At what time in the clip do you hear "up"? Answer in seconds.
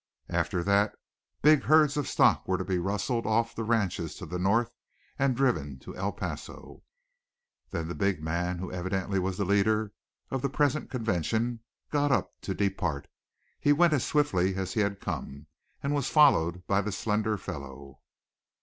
12.11-12.33